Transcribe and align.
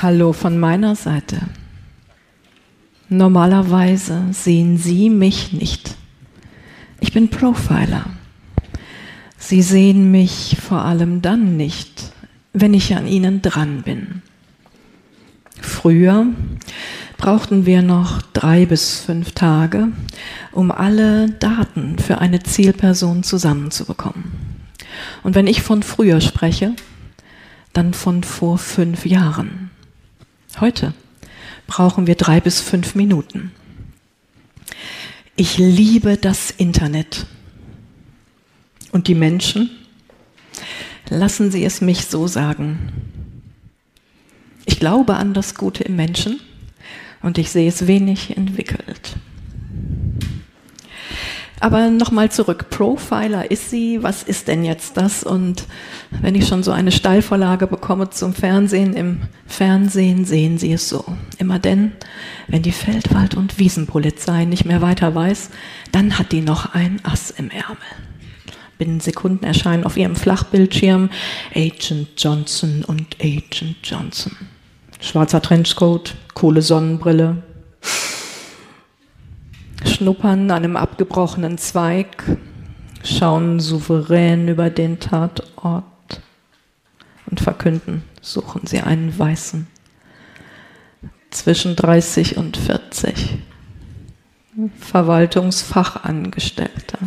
Hallo 0.00 0.32
von 0.32 0.60
meiner 0.60 0.94
Seite. 0.94 1.40
Normalerweise 3.08 4.26
sehen 4.30 4.78
Sie 4.78 5.10
mich 5.10 5.52
nicht. 5.52 5.96
Ich 7.00 7.12
bin 7.12 7.30
Profiler. 7.30 8.04
Sie 9.38 9.60
sehen 9.60 10.12
mich 10.12 10.56
vor 10.62 10.84
allem 10.84 11.20
dann 11.20 11.56
nicht, 11.56 12.12
wenn 12.52 12.74
ich 12.74 12.94
an 12.94 13.08
Ihnen 13.08 13.42
dran 13.42 13.82
bin. 13.82 14.22
Früher 15.60 16.26
brauchten 17.16 17.66
wir 17.66 17.82
noch 17.82 18.22
drei 18.22 18.66
bis 18.66 19.00
fünf 19.00 19.32
Tage, 19.32 19.88
um 20.52 20.70
alle 20.70 21.28
Daten 21.28 21.98
für 21.98 22.18
eine 22.18 22.40
Zielperson 22.40 23.24
zusammenzubekommen. 23.24 24.30
Und 25.24 25.34
wenn 25.34 25.48
ich 25.48 25.62
von 25.62 25.82
früher 25.82 26.20
spreche, 26.20 26.76
dann 27.72 27.94
von 27.94 28.22
vor 28.22 28.58
fünf 28.58 29.04
Jahren. 29.04 29.67
Heute 30.60 30.92
brauchen 31.68 32.08
wir 32.08 32.16
drei 32.16 32.40
bis 32.40 32.60
fünf 32.60 32.96
Minuten. 32.96 33.52
Ich 35.36 35.56
liebe 35.56 36.16
das 36.16 36.50
Internet. 36.50 37.26
Und 38.90 39.06
die 39.06 39.14
Menschen? 39.14 39.70
Lassen 41.08 41.52
Sie 41.52 41.64
es 41.64 41.80
mich 41.80 42.06
so 42.06 42.26
sagen. 42.26 42.92
Ich 44.64 44.80
glaube 44.80 45.14
an 45.14 45.32
das 45.32 45.54
Gute 45.54 45.84
im 45.84 45.94
Menschen 45.94 46.40
und 47.22 47.38
ich 47.38 47.50
sehe 47.50 47.68
es 47.68 47.86
wenig 47.86 48.36
entwickelt. 48.36 49.16
Aber 51.60 51.90
nochmal 51.90 52.30
zurück. 52.30 52.70
Profiler 52.70 53.50
ist 53.50 53.70
sie. 53.70 54.02
Was 54.02 54.22
ist 54.22 54.48
denn 54.48 54.64
jetzt 54.64 54.96
das? 54.96 55.24
Und 55.24 55.64
wenn 56.22 56.34
ich 56.34 56.46
schon 56.46 56.62
so 56.62 56.70
eine 56.70 56.92
Steilvorlage 56.92 57.66
bekomme 57.66 58.10
zum 58.10 58.32
Fernsehen, 58.32 58.94
im 58.94 59.22
Fernsehen 59.46 60.24
sehen 60.24 60.58
sie 60.58 60.72
es 60.72 60.88
so. 60.88 61.04
Immer 61.38 61.58
denn, 61.58 61.92
wenn 62.46 62.62
die 62.62 62.72
Feldwald- 62.72 63.34
und 63.34 63.58
Wiesenpolizei 63.58 64.44
nicht 64.44 64.64
mehr 64.64 64.82
weiter 64.82 65.14
weiß, 65.14 65.50
dann 65.90 66.18
hat 66.18 66.32
die 66.32 66.42
noch 66.42 66.74
ein 66.74 67.00
Ass 67.02 67.30
im 67.30 67.50
Ärmel. 67.50 67.78
Binnen 68.78 69.00
Sekunden 69.00 69.44
erscheinen 69.44 69.84
auf 69.84 69.96
ihrem 69.96 70.14
Flachbildschirm 70.14 71.10
Agent 71.52 72.08
Johnson 72.16 72.84
und 72.86 73.16
Agent 73.20 73.76
Johnson. 73.82 74.36
Schwarzer 75.00 75.42
Trenchcoat, 75.42 76.14
coole 76.34 76.62
Sonnenbrille, 76.62 77.42
schnuppern 79.84 80.50
an 80.50 80.64
einem 80.64 80.76
abgebrochenen 80.76 81.58
Zweig, 81.58 82.24
schauen 83.04 83.60
souverän 83.60 84.48
über 84.48 84.70
den 84.70 84.98
Tatort 85.00 85.84
und 87.30 87.40
verkünden, 87.40 88.02
suchen 88.20 88.66
sie 88.66 88.80
einen 88.80 89.16
Weißen 89.18 89.66
zwischen 91.30 91.76
30 91.76 92.36
und 92.36 92.56
40. 92.56 93.38
Verwaltungsfachangestellter. 94.80 96.98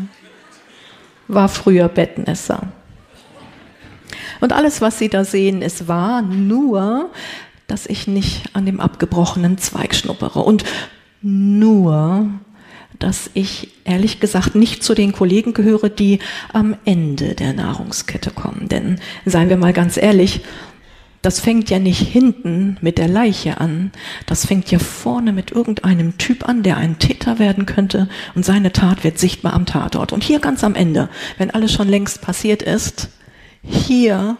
War 1.27 1.49
früher 1.49 1.89
Bettnesser. 1.89 2.69
Und 4.39 4.53
alles, 4.53 4.79
was 4.81 4.99
Sie 4.99 5.09
da 5.09 5.25
sehen, 5.25 5.61
ist 5.61 5.87
wahr, 5.87 6.21
nur, 6.21 7.09
dass 7.67 7.85
ich 7.85 8.07
nicht 8.07 8.55
an 8.55 8.65
dem 8.65 8.79
abgebrochenen 8.79 9.57
Zweig 9.57 9.95
schnuppere. 9.95 10.39
Und 10.39 10.63
nur, 11.21 12.29
dass 13.01 13.29
ich 13.33 13.69
ehrlich 13.83 14.19
gesagt 14.19 14.55
nicht 14.55 14.83
zu 14.83 14.93
den 14.93 15.11
Kollegen 15.11 15.53
gehöre, 15.53 15.89
die 15.89 16.19
am 16.53 16.75
Ende 16.85 17.35
der 17.35 17.53
Nahrungskette 17.53 18.31
kommen. 18.31 18.69
Denn 18.69 18.99
seien 19.25 19.49
wir 19.49 19.57
mal 19.57 19.73
ganz 19.73 19.97
ehrlich, 19.97 20.41
das 21.21 21.39
fängt 21.39 21.69
ja 21.69 21.77
nicht 21.77 22.01
hinten 22.01 22.77
mit 22.81 22.97
der 22.97 23.07
Leiche 23.07 23.59
an, 23.59 23.91
das 24.25 24.47
fängt 24.47 24.71
ja 24.71 24.79
vorne 24.79 25.33
mit 25.33 25.51
irgendeinem 25.51 26.17
Typ 26.17 26.47
an, 26.47 26.63
der 26.63 26.77
ein 26.77 26.97
Täter 26.97 27.37
werden 27.37 27.67
könnte 27.67 28.09
und 28.33 28.43
seine 28.43 28.71
Tat 28.71 29.03
wird 29.03 29.19
sichtbar 29.19 29.53
am 29.53 29.67
Tatort. 29.67 30.13
Und 30.13 30.23
hier 30.23 30.39
ganz 30.39 30.63
am 30.63 30.73
Ende, 30.73 31.09
wenn 31.37 31.51
alles 31.51 31.73
schon 31.73 31.87
längst 31.87 32.21
passiert 32.21 32.63
ist, 32.63 33.09
hier 33.61 34.37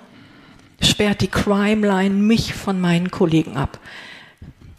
sperrt 0.81 1.22
die 1.22 1.28
Crime 1.28 1.85
Line 1.85 2.16
mich 2.16 2.53
von 2.53 2.81
meinen 2.81 3.11
Kollegen 3.11 3.57
ab. 3.57 3.79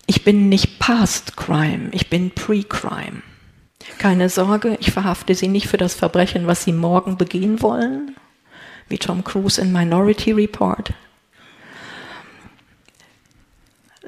Ich 0.07 0.25
bin 0.25 0.49
nicht 0.49 0.81
past 0.81 1.37
Crime, 1.37 1.89
ich 1.93 2.11
bin 2.11 2.33
pre-Crime. 2.33 3.23
Keine 3.99 4.29
Sorge, 4.29 4.77
ich 4.81 4.91
verhafte 4.91 5.35
Sie 5.35 5.49
nicht 5.49 5.69
für 5.69 5.77
das 5.77 5.95
Verbrechen, 5.95 6.47
was 6.47 6.65
Sie 6.65 6.73
morgen 6.73 7.17
begehen 7.17 7.63
wollen, 7.63 8.17
wie 8.89 8.99
Tom 8.99 9.25
Cruise 9.25 9.61
in 9.61 9.73
Minority 9.73 10.33
Report. 10.33 10.93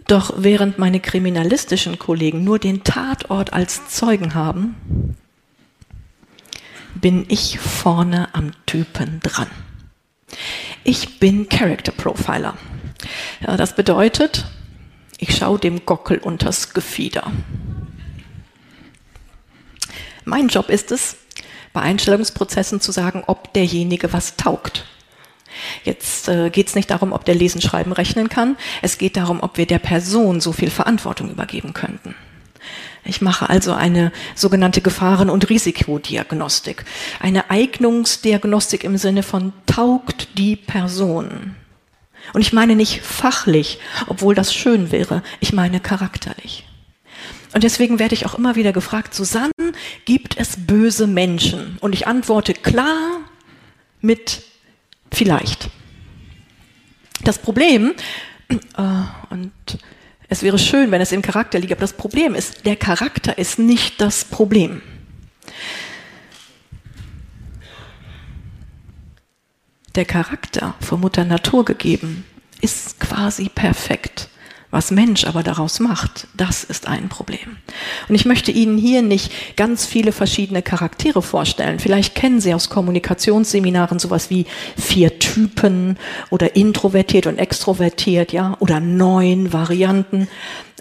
Doch 0.07 0.35
während 0.37 0.79
meine 0.79 1.01
kriminalistischen 1.01 1.99
Kollegen 1.99 2.45
nur 2.45 2.59
den 2.59 2.85
Tatort 2.85 3.53
als 3.53 3.89
Zeugen 3.89 4.35
haben, 4.35 5.17
bin 6.95 7.25
ich 7.29 7.59
vorne 7.59 8.35
am 8.35 8.53
Typen 8.67 9.21
dran. 9.21 9.49
Ich 10.85 11.19
bin 11.19 11.49
Character 11.49 11.93
Profiler. 11.93 12.57
Ja, 13.41 13.57
das 13.57 13.75
bedeutet, 13.75 14.45
ich 15.19 15.35
schaue 15.37 15.59
dem 15.59 15.87
Gockel 15.87 16.19
unters 16.19 16.75
Gefieder. 16.75 17.33
Mein 20.25 20.49
Job 20.49 20.69
ist 20.69 20.91
es, 20.93 21.17
bei 21.73 21.81
Einstellungsprozessen 21.81 22.81
zu 22.81 22.93
sagen, 22.93 23.25
ob 23.27 23.53
derjenige 23.53 24.13
was 24.13 24.37
taugt. 24.37 24.87
Jetzt 25.85 26.29
äh, 26.29 26.51
geht 26.51 26.69
es 26.69 26.75
nicht 26.75 26.91
darum, 26.91 27.13
ob 27.13 27.25
der 27.25 27.35
Lesen, 27.35 27.61
Schreiben, 27.61 27.93
Rechnen 27.93 28.29
kann. 28.29 28.57
Es 28.83 28.99
geht 28.99 29.17
darum, 29.17 29.41
ob 29.43 29.57
wir 29.57 29.67
der 29.67 29.79
Person 29.79 30.41
so 30.41 30.53
viel 30.53 30.71
Verantwortung 30.71 31.31
übergeben 31.31 31.73
könnten. 31.73 32.15
Ich 33.05 33.21
mache 33.21 33.51
also 33.51 33.75
eine 33.75 34.13
sogenannte 34.35 34.81
Gefahren- 34.81 35.31
und 35.31 35.51
Risikodiagnostik. 35.51 36.85
Eine 37.21 37.51
Eignungsdiagnostik 37.51 38.83
im 38.83 38.97
Sinne 38.97 39.23
von 39.23 39.53
taugt 39.67 40.39
die 40.39 40.57
Person. 40.57 41.55
Und 42.33 42.41
ich 42.41 42.55
meine 42.55 42.75
nicht 42.75 43.03
fachlich, 43.03 43.79
obwohl 44.07 44.35
das 44.35 44.55
schön 44.55 44.91
wäre. 44.91 45.23
Ich 45.41 45.53
meine 45.53 45.81
charakterlich. 45.81 46.67
Und 47.55 47.63
deswegen 47.63 48.01
werde 48.01 48.15
ich 48.15 48.27
auch 48.27 48.35
immer 48.35 48.57
wieder 48.57 48.73
gefragt, 48.73 49.15
Susanne, 49.15 49.53
gibt 50.05 50.37
es 50.39 50.57
böse 50.67 51.07
Menschen? 51.07 51.79
Und 51.81 51.93
ich 51.95 52.09
antworte 52.09 52.53
klar 52.53 53.21
mit 54.01 54.43
vielleicht. 55.13 55.71
Das 57.23 57.39
Problem, 57.39 57.95
äh, 58.49 58.57
und 59.31 59.53
es 60.29 60.43
wäre 60.43 60.59
schön, 60.59 60.91
wenn 60.91 61.01
es 61.01 61.13
im 61.13 61.23
Charakter 61.23 61.61
liegt, 61.61 61.71
aber 61.71 61.83
das 61.83 61.93
Problem 61.93 62.35
ist, 62.35 62.67
der 62.67 62.75
Charakter 62.75 63.39
ist 63.39 63.61
nicht 63.61 64.01
das 64.01 64.25
Problem. 64.25 64.83
Der 69.95 70.05
Charakter 70.05 70.75
von 70.81 71.01
Mutter 71.01 71.25
Natur 71.25 71.65
gegeben 71.65 72.25
ist 72.61 72.99
quasi 72.99 73.49
perfekt. 73.49 74.29
Was 74.75 74.91
Mensch 74.91 75.25
aber 75.25 75.43
daraus 75.45 75.79
macht, 75.79 76.27
das 76.37 76.65
ist 76.65 76.89
ein 76.89 77.09
Problem. 77.09 77.59
Und 78.09 78.17
ich 78.17 78.25
möchte 78.25 78.51
Ihnen 78.51 78.77
hier 78.77 79.03
nicht 79.03 79.57
ganz 79.57 79.87
viele 79.87 80.11
verschiedene 80.11 80.63
Charaktere 80.63 81.23
vorstellen. 81.23 81.79
Vielleicht 81.79 82.17
kennen 82.17 82.41
Sie 82.41 82.53
aus 82.53 82.71
Kommunikationsseminaren 82.71 84.01
sowas 84.01 84.31
wie 84.31 84.47
vier 84.77 85.21
Typen 85.21 85.97
oder 86.29 86.57
introvertiert 86.57 87.29
und 87.29 87.39
extrovertiert, 87.39 88.33
ja, 88.33 88.57
oder 88.59 88.81
neun 88.81 89.53
Varianten. 89.53 90.27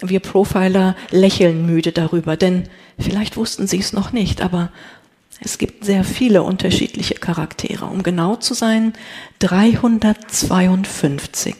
Wir 0.02 0.18
Profiler 0.18 0.96
lächeln 1.12 1.64
müde 1.64 1.92
darüber, 1.92 2.36
denn 2.36 2.64
vielleicht 2.98 3.36
wussten 3.36 3.68
Sie 3.68 3.78
es 3.78 3.92
noch 3.92 4.10
nicht, 4.10 4.42
aber 4.42 4.72
es 5.40 5.56
gibt 5.56 5.84
sehr 5.84 6.02
viele 6.02 6.42
unterschiedliche 6.42 7.14
Charaktere. 7.14 7.84
Um 7.84 8.02
genau 8.02 8.34
zu 8.34 8.54
sein, 8.54 8.92
352. 9.38 11.54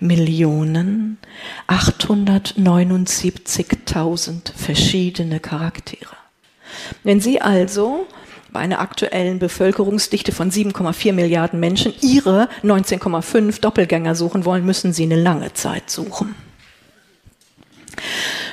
Millionen 0.00 1.18
879.000 1.68 4.52
verschiedene 4.54 5.40
Charaktere. 5.40 6.16
Wenn 7.02 7.20
Sie 7.20 7.40
also 7.40 8.06
bei 8.54 8.60
einer 8.60 8.80
aktuellen 8.80 9.40
Bevölkerungsdichte 9.40 10.32
von 10.32 10.50
7,4 10.50 11.12
Milliarden 11.12 11.60
Menschen 11.60 11.92
ihre 12.00 12.48
19,5 12.62 13.60
Doppelgänger 13.60 14.14
suchen 14.14 14.44
wollen, 14.44 14.64
müssen 14.64 14.92
sie 14.92 15.02
eine 15.02 15.20
lange 15.20 15.52
Zeit 15.52 15.90
suchen. 15.90 16.36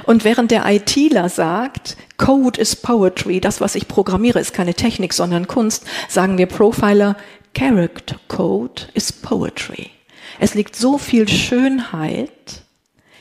Und 0.04 0.24
während 0.24 0.52
der 0.52 0.66
ITler 0.66 1.30
sagt, 1.30 1.96
Code 2.18 2.60
is 2.60 2.76
Poetry, 2.76 3.40
das, 3.40 3.62
was 3.62 3.76
ich 3.76 3.88
programmiere, 3.88 4.40
ist 4.40 4.54
keine 4.54 4.74
Technik, 4.74 5.14
sondern 5.14 5.48
Kunst, 5.48 5.86
sagen 6.10 6.40
wir 6.40 6.48
Profiler, 6.48 7.16
Character 7.54 8.16
Code 8.28 8.84
is 8.94 9.12
Poetry. 9.12 9.92
Es 10.40 10.54
liegt 10.54 10.76
so 10.76 10.98
viel 10.98 11.28
Schönheit 11.28 12.64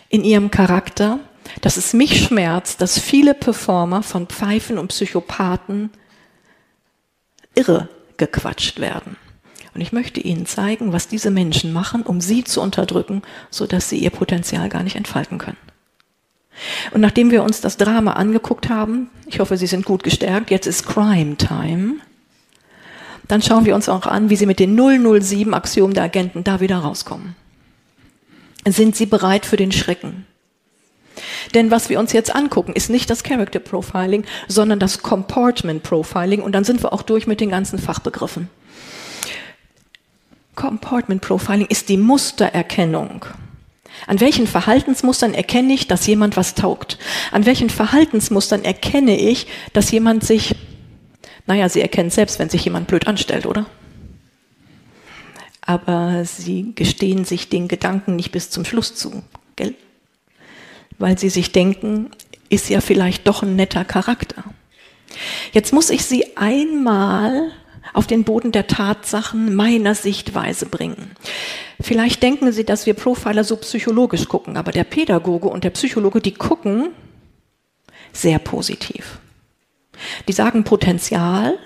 in 0.09 0.25
ihrem 0.25 0.51
Charakter, 0.51 1.21
dass 1.61 1.77
es 1.77 1.93
mich 1.93 2.25
schmerzt, 2.25 2.81
dass 2.81 2.99
viele 2.99 3.35
Performer 3.35 4.03
von 4.03 4.27
Pfeifen 4.27 4.79
und 4.79 4.89
Psychopathen 4.89 5.91
irre 7.55 7.89
gequatscht 8.17 8.81
werden. 8.81 9.17
Und 9.75 9.81
ich 9.81 9.93
möchte 9.93 10.21
Ihnen 10.21 10.47
zeigen, 10.47 10.93
was 10.93 11.09
diese 11.09 11.31
Menschen 11.31 11.73
machen, 11.73 12.03
um 12.03 12.21
sie 12.21 12.45
zu 12.45 12.61
unterdrücken, 12.61 13.23
sodass 13.51 13.89
sie 13.89 13.99
ihr 13.99 14.11
Potenzial 14.11 14.69
gar 14.69 14.83
nicht 14.83 14.97
entfalten 14.97 15.39
können. 15.39 15.57
Und 16.93 17.01
nachdem 17.01 17.31
wir 17.31 17.43
uns 17.43 17.61
das 17.61 17.77
Drama 17.77 18.15
angeguckt 18.15 18.69
haben, 18.69 19.09
ich 19.27 19.39
hoffe, 19.39 19.57
Sie 19.57 19.69
sind 19.69 19.85
gut 19.85 20.03
gestärkt, 20.03 20.51
jetzt 20.51 20.67
ist 20.67 20.87
Crime 20.87 21.37
Time, 21.37 21.95
dann 23.31 23.43
schauen 23.43 23.65
wir 23.65 23.75
uns 23.75 23.89
auch 23.89 24.07
an, 24.07 24.31
wie 24.31 24.37
Sie 24.37 24.47
mit 24.47 24.59
den 24.59 24.77
007 24.77 25.55
Axiomen 25.55 25.95
der 25.95 26.05
Agenten 26.05 26.45
da 26.45 26.61
wieder 26.61 26.79
rauskommen. 26.79 27.37
Sind 28.67 28.97
Sie 28.97 29.07
bereit 29.07 29.47
für 29.47 29.57
den 29.57 29.73
Schrecken? 29.73 30.27
Denn 31.55 31.71
was 31.71 31.89
wir 31.89 31.99
uns 31.99 32.13
jetzt 32.13 32.35
angucken, 32.35 32.73
ist 32.73 32.91
nicht 32.91 33.11
das 33.11 33.23
Character 33.23 33.59
Profiling, 33.59 34.25
sondern 34.49 34.79
das 34.79 35.03
Comportment 35.03 35.83
Profiling. 35.83 36.43
Und 36.43 36.53
dann 36.53 36.65
sind 36.65 36.83
wir 36.83 36.93
auch 36.93 37.03
durch 37.03 37.27
mit 37.27 37.41
den 37.41 37.51
ganzen 37.51 37.79
Fachbegriffen. 37.79 38.49
Comportment 40.55 41.23
Profiling 41.23 41.67
ist 41.67 41.89
die 41.89 41.97
Mustererkennung. 41.97 43.25
An 44.07 44.21
welchen 44.21 44.47
Verhaltensmustern 44.47 45.35
erkenne 45.35 45.73
ich, 45.73 45.89
dass 45.89 46.07
jemand 46.07 46.37
was 46.37 46.55
taugt? 46.55 46.99
An 47.33 47.47
welchen 47.47 47.71
Verhaltensmustern 47.71 48.65
erkenne 48.65 49.19
ich, 49.19 49.47
dass 49.73 49.91
jemand 49.91 50.25
sich, 50.25 50.55
naja, 51.47 51.69
Sie 51.69 51.81
erkennen 51.81 52.11
selbst, 52.11 52.39
wenn 52.39 52.51
sich 52.51 52.65
jemand 52.65 52.87
blöd 52.87 53.07
anstellt, 53.07 53.47
oder? 53.47 53.67
Aber 55.63 56.25
Sie 56.25 56.73
gestehen 56.75 57.25
sich 57.25 57.49
den 57.49 57.69
Gedanken 57.69 58.17
nicht 58.17 58.33
bis 58.33 58.51
zum 58.51 58.65
Schluss 58.65 58.95
zu, 58.95 59.23
gell? 59.57 59.75
Weil 60.99 61.19
Sie 61.19 61.29
sich 61.29 61.53
denken, 61.53 62.11
ist 62.49 62.69
ja 62.69 62.81
vielleicht 62.81 63.27
doch 63.27 63.43
ein 63.43 63.57
netter 63.57 63.85
Charakter. 63.85 64.45
Jetzt 65.53 65.73
muss 65.73 65.91
ich 65.91 66.05
Sie 66.05 66.37
einmal 66.37 67.53
auf 67.93 68.07
den 68.07 68.25
Boden 68.25 68.53
der 68.53 68.67
Tatsachen 68.67 69.55
meiner 69.55 69.95
Sichtweise 69.95 70.67
bringen. 70.67 71.13
Vielleicht 71.81 72.23
denken 72.23 72.53
Sie, 72.53 72.65
dass 72.65 72.87
wir 72.87 72.95
Profiler 72.95 73.45
so 73.45 73.57
psychologisch 73.57 74.29
gucken, 74.29 74.57
aber 74.57 74.73
der 74.73 74.85
Pädagoge 74.85 75.49
und 75.49 75.65
der 75.65 75.71
Psychologe, 75.71 76.21
die 76.21 76.35
gucken 76.35 76.91
sehr 78.13 78.39
positiv. 78.39 79.19
Die 80.29 80.33
sagen 80.33 80.65
Potenzial 80.65 81.59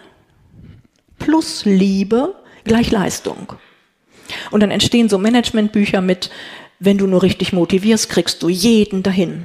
plus 1.19 1.65
Liebe 1.65 2.35
gleich 2.65 2.91
Leistung. 2.91 3.55
Und 4.51 4.61
dann 4.61 4.71
entstehen 4.71 5.09
so 5.09 5.19
Managementbücher 5.19 6.01
mit, 6.01 6.31
wenn 6.79 6.99
du 6.99 7.07
nur 7.07 7.23
richtig 7.23 7.53
motivierst, 7.53 8.09
kriegst 8.09 8.43
du 8.43 8.49
jeden 8.49 9.03
dahin. 9.03 9.45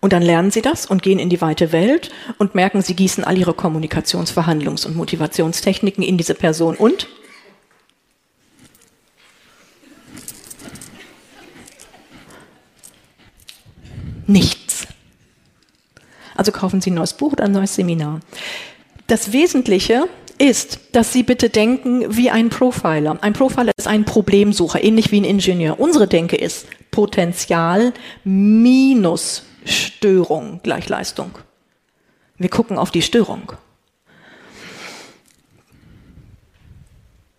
Und 0.00 0.12
dann 0.12 0.22
lernen 0.22 0.50
sie 0.50 0.62
das 0.62 0.86
und 0.86 1.02
gehen 1.02 1.18
in 1.18 1.28
die 1.28 1.40
weite 1.40 1.72
Welt 1.72 2.10
und 2.38 2.54
merken, 2.54 2.82
sie 2.82 2.94
gießen 2.94 3.24
all 3.24 3.36
ihre 3.36 3.52
Kommunikations-, 3.52 4.32
Verhandlungs- 4.32 4.86
und 4.86 4.96
Motivationstechniken 4.96 6.04
in 6.04 6.16
diese 6.16 6.34
Person 6.34 6.76
und 6.76 7.08
nichts. 14.26 14.67
Also 16.38 16.52
kaufen 16.52 16.80
Sie 16.80 16.90
ein 16.92 16.94
neues 16.94 17.14
Buch 17.14 17.32
oder 17.32 17.44
ein 17.44 17.52
neues 17.52 17.74
Seminar. 17.74 18.20
Das 19.08 19.32
Wesentliche 19.32 20.04
ist, 20.38 20.78
dass 20.92 21.12
Sie 21.12 21.24
bitte 21.24 21.50
denken 21.50 22.16
wie 22.16 22.30
ein 22.30 22.48
Profiler. 22.48 23.18
Ein 23.22 23.32
Profiler 23.32 23.72
ist 23.76 23.88
ein 23.88 24.04
Problemsucher, 24.04 24.82
ähnlich 24.84 25.10
wie 25.10 25.20
ein 25.20 25.24
Ingenieur. 25.24 25.80
Unsere 25.80 26.06
Denke 26.06 26.36
ist 26.36 26.68
Potenzial 26.92 27.92
minus 28.22 29.42
Störung 29.64 30.60
gleich 30.62 30.88
Leistung. 30.88 31.32
Wir 32.36 32.50
gucken 32.50 32.78
auf 32.78 32.92
die 32.92 33.02
Störung. 33.02 33.52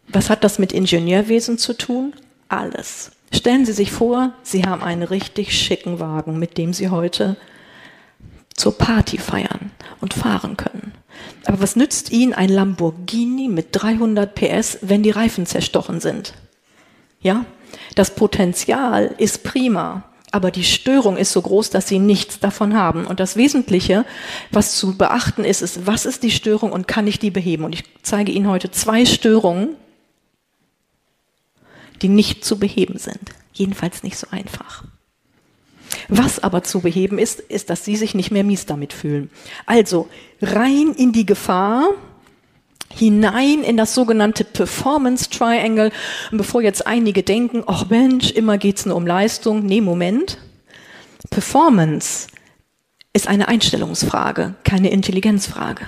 Was 0.10 0.30
hat 0.30 0.44
das 0.44 0.60
mit 0.60 0.74
Ingenieurwesen 0.74 1.58
zu 1.58 1.72
tun? 1.72 2.14
Alles. 2.50 3.12
Stellen 3.34 3.66
Sie 3.66 3.72
sich 3.72 3.94
vor, 3.94 4.34
Sie 4.44 4.66
haben 4.66 4.84
einen 4.84 5.04
richtig 5.04 5.58
schicken 5.58 6.02
Wagen, 6.02 6.38
mit 6.38 6.58
dem 6.58 6.74
Sie 6.74 6.90
heute 6.90 7.38
zur 8.60 8.78
Party 8.78 9.18
feiern 9.18 9.72
und 10.02 10.14
fahren 10.14 10.58
können. 10.58 10.94
Aber 11.46 11.62
was 11.62 11.76
nützt 11.76 12.12
Ihnen 12.12 12.34
ein 12.34 12.50
Lamborghini 12.50 13.48
mit 13.48 13.70
300 13.72 14.36
PS, 14.36 14.80
wenn 14.82 15.02
die 15.02 15.12
Reifen 15.12 15.46
zerstochen 15.46 16.00
sind? 16.00 16.34
Ja? 17.22 17.46
Das 17.96 18.16
Potenzial 18.16 19.16
ist 19.18 19.44
prima, 19.44 20.04
aber 20.32 20.52
die 20.52 20.64
Störung 20.64 21.18
ist 21.18 21.32
so 21.32 21.42
groß, 21.42 21.70
dass 21.70 21.88
Sie 21.88 22.00
nichts 22.00 22.40
davon 22.40 22.76
haben. 22.76 23.06
Und 23.06 23.20
das 23.20 23.36
Wesentliche, 23.36 24.06
was 24.52 24.76
zu 24.76 24.98
beachten 24.98 25.44
ist, 25.44 25.62
ist, 25.62 25.88
was 25.88 26.06
ist 26.06 26.24
die 26.24 26.32
Störung 26.32 26.72
und 26.72 26.88
kann 26.88 27.08
ich 27.08 27.20
die 27.20 27.32
beheben? 27.32 27.64
Und 27.64 27.74
ich 27.74 27.84
zeige 28.04 28.32
Ihnen 28.32 28.48
heute 28.48 28.72
zwei 28.72 29.06
Störungen, 29.06 29.76
die 32.02 32.10
nicht 32.10 32.46
zu 32.46 32.60
beheben 32.60 32.98
sind. 32.98 33.32
Jedenfalls 33.54 34.04
nicht 34.04 34.18
so 34.18 34.28
einfach. 34.32 34.84
Was 36.10 36.40
aber 36.40 36.64
zu 36.64 36.82
beheben 36.82 37.20
ist, 37.20 37.40
ist, 37.40 37.70
dass 37.70 37.86
sie 37.86 37.96
sich 37.96 38.16
nicht 38.16 38.32
mehr 38.32 38.44
mies 38.44 38.66
damit 38.66 38.94
fühlen. 38.94 39.30
Also 39.68 40.10
rein 40.42 40.94
in 40.98 41.12
die 41.12 41.26
Gefahr, 41.26 41.92
hinein 42.94 43.64
in 43.64 43.78
das 43.78 43.94
sogenannte 43.94 44.44
Performance 44.44 45.30
Triangle. 45.30 45.92
Und 46.32 46.40
bevor 46.40 46.62
jetzt 46.64 46.88
einige 46.88 47.22
denken, 47.22 47.64
ach 47.68 47.90
Mensch, 47.90 48.32
immer 48.32 48.58
geht's 48.58 48.88
nur 48.88 48.96
um 48.96 49.06
Leistung. 49.06 49.66
Nee, 49.66 49.82
Moment. 49.82 50.40
Performance 51.30 52.28
ist 53.14 53.28
eine 53.28 53.48
Einstellungsfrage, 53.48 54.56
keine 54.64 54.90
Intelligenzfrage. 54.90 55.86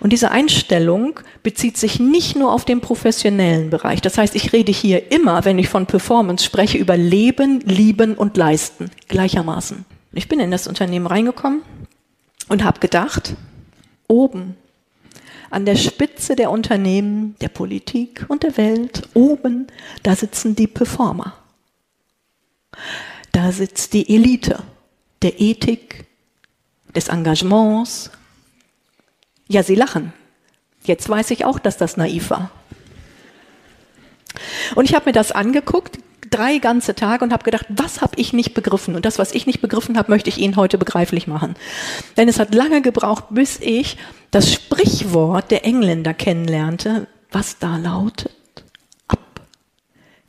Und 0.00 0.12
diese 0.12 0.30
Einstellung 0.30 1.20
bezieht 1.42 1.76
sich 1.76 1.98
nicht 1.98 2.36
nur 2.36 2.52
auf 2.52 2.64
den 2.64 2.80
professionellen 2.80 3.70
Bereich. 3.70 4.00
Das 4.00 4.16
heißt, 4.16 4.36
ich 4.36 4.52
rede 4.52 4.72
hier 4.72 5.10
immer, 5.10 5.44
wenn 5.44 5.58
ich 5.58 5.68
von 5.68 5.86
Performance 5.86 6.44
spreche, 6.44 6.78
über 6.78 6.96
Leben, 6.96 7.60
Lieben 7.60 8.14
und 8.14 8.36
Leisten 8.36 8.90
gleichermaßen. 9.08 9.84
Ich 10.12 10.28
bin 10.28 10.40
in 10.40 10.50
das 10.50 10.68
Unternehmen 10.68 11.06
reingekommen 11.06 11.62
und 12.48 12.64
habe 12.64 12.80
gedacht, 12.80 13.34
oben 14.06 14.56
an 15.50 15.64
der 15.64 15.76
Spitze 15.76 16.36
der 16.36 16.50
Unternehmen, 16.50 17.34
der 17.40 17.48
Politik 17.48 18.26
und 18.28 18.42
der 18.42 18.56
Welt, 18.56 19.08
oben, 19.14 19.66
da 20.02 20.14
sitzen 20.14 20.54
die 20.54 20.66
Performer. 20.66 21.34
Da 23.32 23.50
sitzt 23.50 23.94
die 23.94 24.14
Elite 24.14 24.62
der 25.22 25.40
Ethik, 25.40 26.06
des 26.94 27.08
Engagements, 27.08 28.10
ja, 29.48 29.62
sie 29.62 29.74
lachen. 29.74 30.12
Jetzt 30.84 31.08
weiß 31.08 31.30
ich 31.32 31.44
auch, 31.44 31.58
dass 31.58 31.76
das 31.76 31.96
naiv 31.96 32.30
war. 32.30 32.50
Und 34.74 34.84
ich 34.84 34.94
habe 34.94 35.06
mir 35.06 35.12
das 35.12 35.32
angeguckt, 35.32 35.98
drei 36.30 36.58
ganze 36.58 36.94
Tage 36.94 37.24
und 37.24 37.32
habe 37.32 37.44
gedacht, 37.44 37.66
was 37.68 38.00
habe 38.02 38.12
ich 38.16 38.32
nicht 38.32 38.54
begriffen? 38.54 38.94
Und 38.94 39.04
das, 39.04 39.18
was 39.18 39.32
ich 39.32 39.46
nicht 39.46 39.60
begriffen 39.60 39.96
habe, 39.96 40.10
möchte 40.10 40.28
ich 40.28 40.38
Ihnen 40.38 40.56
heute 40.56 40.78
begreiflich 40.78 41.26
machen. 41.26 41.56
Denn 42.16 42.28
es 42.28 42.38
hat 42.38 42.54
lange 42.54 42.82
gebraucht, 42.82 43.24
bis 43.30 43.58
ich 43.60 43.96
das 44.30 44.52
Sprichwort 44.52 45.50
der 45.50 45.64
Engländer 45.64 46.14
kennenlernte, 46.14 47.06
was 47.30 47.58
da 47.58 47.76
lautet, 47.76 48.32
up 49.08 49.40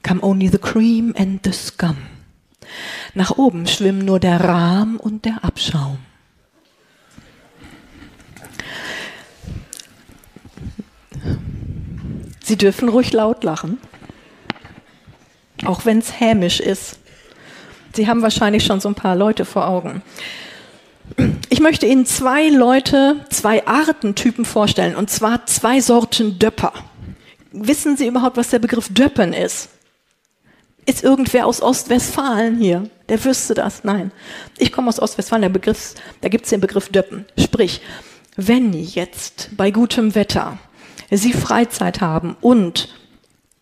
come 0.03 0.21
only 0.21 0.47
the 0.47 0.57
cream 0.57 1.13
and 1.17 1.41
the 1.43 1.51
scum. 1.51 1.97
Nach 3.13 3.38
oben 3.38 3.67
schwimmen 3.67 4.05
nur 4.05 4.19
der 4.19 4.41
Rahm 4.41 4.97
und 4.97 5.25
der 5.25 5.43
Abschaum. 5.43 5.97
Sie 12.49 12.57
dürfen 12.57 12.89
ruhig 12.89 13.13
laut 13.13 13.43
lachen, 13.43 13.77
auch 15.65 15.85
wenn 15.85 15.99
es 15.99 16.19
hämisch 16.19 16.59
ist. 16.59 16.97
Sie 17.93 18.07
haben 18.07 18.23
wahrscheinlich 18.23 18.65
schon 18.65 18.79
so 18.79 18.89
ein 18.89 18.95
paar 18.95 19.15
Leute 19.15 19.45
vor 19.45 19.67
Augen. 19.67 20.01
Ich 21.49 21.59
möchte 21.59 21.85
Ihnen 21.85 22.07
zwei 22.07 22.49
Leute, 22.49 23.23
zwei 23.29 23.67
Artentypen 23.67 24.45
vorstellen, 24.45 24.95
und 24.95 25.11
zwar 25.11 25.45
zwei 25.45 25.79
Sorten 25.79 26.39
Döpper. 26.39 26.73
Wissen 27.51 27.97
Sie 27.97 28.07
überhaupt, 28.07 28.37
was 28.37 28.49
der 28.49 28.57
Begriff 28.57 28.91
Döppen 28.91 29.33
ist? 29.33 29.69
Ist 30.87 31.03
irgendwer 31.03 31.45
aus 31.45 31.61
Ostwestfalen 31.61 32.57
hier? 32.57 32.89
Der 33.09 33.23
wüsste 33.23 33.53
das? 33.53 33.83
Nein. 33.83 34.11
Ich 34.57 34.71
komme 34.71 34.89
aus 34.89 34.99
Ostwestfalen, 34.99 35.43
der 35.43 35.49
Begriff, 35.49 35.93
da 36.21 36.29
gibt 36.29 36.45
es 36.45 36.49
den 36.49 36.61
Begriff 36.61 36.89
Döppen. 36.89 37.25
Sprich, 37.37 37.81
wenn 38.37 38.73
jetzt 38.73 39.49
bei 39.55 39.69
gutem 39.69 40.15
Wetter 40.15 40.57
Sie 41.17 41.33
Freizeit 41.33 42.01
haben 42.01 42.35
und 42.41 42.89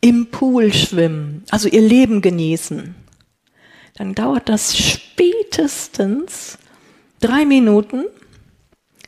im 0.02 0.30
Pool 0.32 0.74
schwimmen, 0.74 1.44
also 1.50 1.68
ihr 1.70 1.82
Leben 1.82 2.22
genießen, 2.22 2.96
dann 3.96 4.14
dauert 4.14 4.48
das 4.48 4.78
spätestens 4.78 6.58
drei 7.20 7.46
Minuten. 7.46 8.06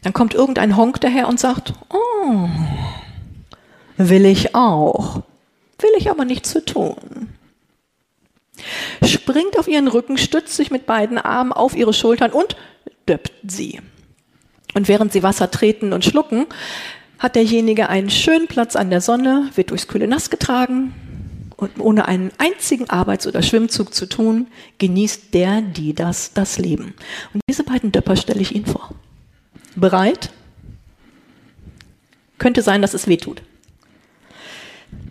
Dann 0.02 0.14
kommt 0.14 0.34
irgendein 0.34 0.78
Honk 0.78 1.00
daher 1.02 1.28
und 1.28 1.40
sagt, 1.40 1.74
oh, 1.90 2.50
will 3.98 4.26
ich 4.26 4.56
auch, 4.56 5.22
will 5.78 5.92
ich 5.98 6.10
aber 6.10 6.26
nichts 6.26 6.52
zu 6.52 6.66
tun. 6.66 7.30
Springt 9.04 9.60
auf 9.60 9.68
ihren 9.68 9.88
Rücken, 9.88 10.18
stützt 10.18 10.56
sich 10.56 10.72
mit 10.72 10.86
beiden 10.86 11.18
Armen 11.18 11.54
auf 11.54 11.76
ihre 11.76 11.94
Schultern 11.94 12.32
und 12.32 12.56
döppt 13.08 13.34
sie. 13.48 13.80
Und 14.74 14.88
während 14.88 15.14
sie 15.14 15.24
Wasser 15.24 15.52
treten 15.52 15.94
und 15.94 16.06
schlucken, 16.06 16.48
hat 17.20 17.36
derjenige 17.36 17.90
einen 17.90 18.10
schönen 18.10 18.48
Platz 18.48 18.76
an 18.76 18.90
der 18.90 19.02
Sonne, 19.02 19.50
wird 19.56 19.72
durchs 19.72 19.88
kühle 19.88 20.08
Nass 20.08 20.30
getragen 20.30 20.94
und 21.58 21.80
ohne 21.80 22.08
einen 22.08 22.32
einzigen 22.38 22.90
Arbeits- 22.90 23.28
oder 23.28 23.42
Schwimmzug 23.42 23.94
zu 23.94 24.08
tun, 24.08 24.48
genießt 24.78 25.34
der, 25.34 25.62
die 25.62 25.94
das, 25.94 26.34
das 26.34 26.58
Leben. 26.58 26.96
Und 27.34 27.42
diese 27.50 27.64
beiden 27.64 27.92
Döpper 27.92 28.16
stelle 28.16 28.42
ich 28.42 28.56
Ihnen 28.56 28.66
vor. 28.66 28.92
Bereit? 29.76 30.32
Könnte 32.38 32.62
sein, 32.62 32.82
dass 32.82 32.94
es 32.94 33.08
weh 33.08 33.18
tut. 33.18 33.44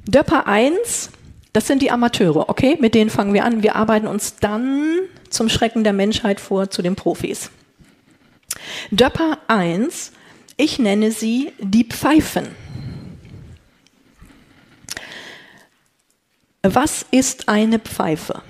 Döpper 0.06 0.46
1, 0.46 1.10
das 1.52 1.66
sind 1.66 1.82
die 1.82 1.90
Amateure, 1.90 2.48
okay? 2.48 2.78
Mit 2.80 2.94
denen 2.94 3.10
fangen 3.10 3.34
wir 3.34 3.44
an. 3.44 3.62
Wir 3.62 3.76
arbeiten 3.76 4.06
uns 4.06 4.36
dann 4.36 5.00
zum 5.28 5.50
Schrecken 5.50 5.84
der 5.84 5.92
Menschheit 5.92 6.40
vor 6.40 6.70
zu 6.70 6.80
den 6.80 6.96
Profis. 6.96 7.50
Döpper 8.90 9.38
1, 9.48 10.12
ich 10.58 10.78
nenne 10.78 11.12
sie 11.12 11.52
die 11.58 11.84
Pfeifen. 11.84 12.48
Was 16.62 17.06
ist 17.10 17.48
eine 17.48 17.78
Pfeife? 17.78 18.42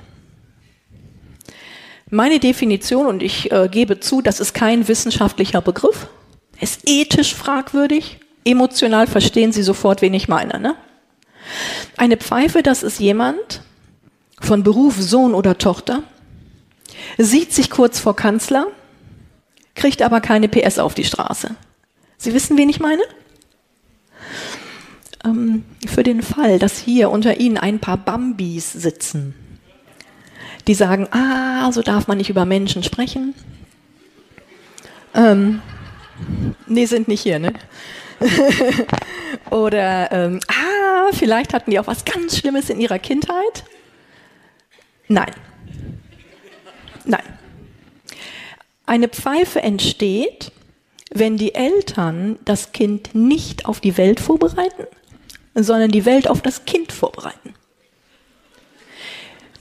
Meine 2.10 2.40
Definition, 2.40 3.06
und 3.06 3.22
ich 3.22 3.52
äh, 3.52 3.68
gebe 3.70 4.00
zu, 4.00 4.22
das 4.22 4.40
ist 4.40 4.54
kein 4.54 4.88
wissenschaftlicher 4.88 5.60
Begriff, 5.60 6.08
ist 6.58 6.88
ethisch 6.88 7.34
fragwürdig, 7.34 8.18
emotional 8.44 9.06
verstehen 9.06 9.52
Sie 9.52 9.62
sofort, 9.62 10.00
wen 10.00 10.14
ich 10.14 10.26
meine. 10.26 10.58
Ne? 10.58 10.74
Eine 11.98 12.16
Pfeife, 12.16 12.62
das 12.62 12.82
ist 12.82 12.98
jemand 12.98 13.62
von 14.40 14.62
Beruf 14.62 14.96
Sohn 14.98 15.34
oder 15.34 15.58
Tochter, 15.58 16.02
sieht 17.18 17.52
sich 17.52 17.68
kurz 17.68 18.00
vor 18.00 18.16
Kanzler, 18.16 18.68
kriegt 19.74 20.00
aber 20.00 20.22
keine 20.22 20.48
PS 20.48 20.78
auf 20.78 20.94
die 20.94 21.04
Straße. 21.04 21.54
Sie 22.18 22.34
wissen, 22.34 22.58
wen 22.58 22.68
ich 22.68 22.80
meine? 22.80 23.02
Ähm, 25.24 25.64
für 25.86 26.02
den 26.02 26.22
Fall, 26.22 26.58
dass 26.58 26.78
hier 26.78 27.10
unter 27.10 27.38
Ihnen 27.38 27.56
ein 27.56 27.78
paar 27.78 27.96
Bambis 27.96 28.72
sitzen, 28.72 29.34
die 30.66 30.74
sagen, 30.74 31.08
ah, 31.12 31.70
so 31.72 31.80
darf 31.82 32.08
man 32.08 32.18
nicht 32.18 32.28
über 32.28 32.44
Menschen 32.44 32.82
sprechen. 32.82 33.34
Ähm, 35.14 35.62
nee, 36.66 36.86
sind 36.86 37.06
nicht 37.06 37.22
hier, 37.22 37.38
ne? 37.38 37.52
Oder, 39.50 40.10
ähm, 40.10 40.40
ah, 40.48 41.12
vielleicht 41.12 41.54
hatten 41.54 41.70
die 41.70 41.78
auch 41.78 41.86
was 41.86 42.04
ganz 42.04 42.36
Schlimmes 42.36 42.68
in 42.68 42.80
ihrer 42.80 42.98
Kindheit. 42.98 43.64
Nein. 45.06 45.30
Nein. 47.04 47.22
Eine 48.86 49.08
Pfeife 49.08 49.62
entsteht, 49.62 50.50
wenn 51.10 51.36
die 51.36 51.54
Eltern 51.54 52.38
das 52.44 52.72
Kind 52.72 53.14
nicht 53.14 53.66
auf 53.66 53.80
die 53.80 53.96
Welt 53.96 54.20
vorbereiten, 54.20 54.86
sondern 55.54 55.90
die 55.90 56.04
Welt 56.04 56.28
auf 56.28 56.42
das 56.42 56.64
Kind 56.64 56.92
vorbereiten. 56.92 57.54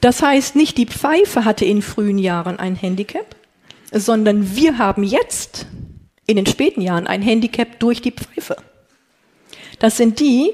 Das 0.02 0.22
heißt, 0.22 0.56
nicht 0.56 0.78
die 0.78 0.86
Pfeife 0.86 1.46
hatte 1.46 1.66
in 1.66 1.82
frühen 1.82 2.18
Jahren 2.18 2.60
ein 2.60 2.76
Handicap, 2.76 3.36
sondern 3.92 4.56
wir 4.56 4.78
haben 4.78 5.04
jetzt 5.04 5.66
in 6.28 6.36
den 6.36 6.46
späten 6.46 6.82
Jahren 6.82 7.08
ein 7.08 7.22
Handicap 7.22 7.80
durch 7.80 8.02
die 8.02 8.12
Pfeife. 8.12 8.58
Das 9.80 9.98
sind 9.98 10.20
die, 10.20 10.54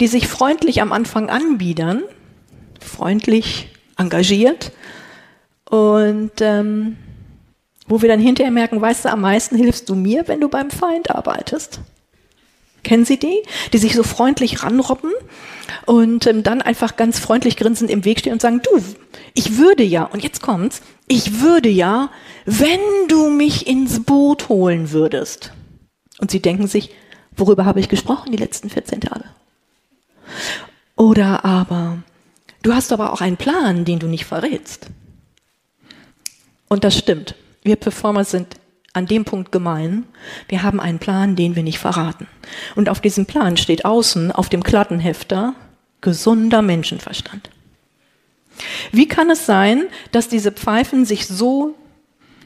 die 0.00 0.06
sich 0.06 0.28
freundlich 0.28 0.82
am 0.82 0.92
Anfang 0.92 1.30
anbiedern, 1.30 2.02
freundlich, 2.80 3.68
engagiert 3.96 4.72
und 5.70 6.32
ähm, 6.40 6.96
wo 7.86 8.02
wir 8.02 8.08
dann 8.08 8.20
hinterher 8.20 8.52
merken, 8.52 8.80
weißt 8.80 9.04
du, 9.04 9.10
am 9.10 9.20
meisten 9.20 9.56
hilfst 9.56 9.88
du 9.88 9.94
mir, 9.94 10.26
wenn 10.28 10.40
du 10.40 10.48
beim 10.48 10.70
Feind 10.70 11.10
arbeitest. 11.10 11.80
Kennen 12.82 13.04
Sie 13.04 13.18
die? 13.18 13.42
Die 13.72 13.78
sich 13.78 13.94
so 13.94 14.02
freundlich 14.02 14.62
ranrobben 14.62 15.10
und 15.86 16.26
ähm, 16.26 16.42
dann 16.42 16.62
einfach 16.62 16.96
ganz 16.96 17.18
freundlich 17.18 17.56
grinsend 17.56 17.90
im 17.90 18.04
Weg 18.04 18.20
stehen 18.20 18.34
und 18.34 18.42
sagen, 18.42 18.60
du, 18.62 18.82
ich 19.32 19.56
würde 19.56 19.82
ja, 19.82 20.04
und 20.04 20.22
jetzt 20.22 20.42
kommt's, 20.42 20.82
ich 21.08 21.40
würde 21.40 21.68
ja, 21.68 22.10
wenn 22.44 22.80
du 23.08 23.30
mich 23.30 23.66
ins 23.66 24.04
Boot 24.04 24.48
holen 24.48 24.92
würdest. 24.92 25.52
Und 26.18 26.30
sie 26.30 26.40
denken 26.40 26.66
sich, 26.66 26.90
worüber 27.36 27.64
habe 27.64 27.80
ich 27.80 27.88
gesprochen 27.88 28.32
die 28.32 28.38
letzten 28.38 28.70
14 28.70 29.00
Tage? 29.00 29.24
Oder 30.96 31.44
aber, 31.44 32.02
du 32.62 32.74
hast 32.74 32.92
aber 32.92 33.12
auch 33.12 33.20
einen 33.20 33.36
Plan, 33.36 33.84
den 33.84 33.98
du 33.98 34.06
nicht 34.06 34.26
verrätst. 34.26 34.86
Und 36.68 36.84
das 36.84 36.96
stimmt. 36.96 37.34
Wir 37.64 37.76
Performer 37.76 38.24
sind 38.24 38.54
an 38.92 39.06
dem 39.06 39.24
Punkt 39.24 39.50
gemein, 39.50 40.04
wir 40.48 40.62
haben 40.62 40.78
einen 40.78 41.00
Plan, 41.00 41.34
den 41.34 41.56
wir 41.56 41.64
nicht 41.64 41.80
verraten. 41.80 42.28
Und 42.76 42.88
auf 42.88 43.00
diesem 43.00 43.26
Plan 43.26 43.56
steht 43.56 43.84
außen 43.84 44.30
auf 44.30 44.48
dem 44.48 44.62
Klattenhefter 44.62 45.54
gesunder 46.00 46.62
Menschenverstand. 46.62 47.50
Wie 48.92 49.08
kann 49.08 49.30
es 49.30 49.46
sein, 49.46 49.84
dass 50.12 50.28
diese 50.28 50.52
Pfeifen 50.52 51.04
sich 51.04 51.26
so 51.26 51.74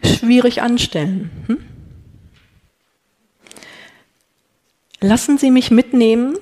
schwierig 0.02 0.62
anstellen? 0.62 1.30
Hm? 1.46 1.58
Lassen 5.00 5.36
Sie 5.36 5.50
mich 5.50 5.70
mitnehmen, 5.70 6.36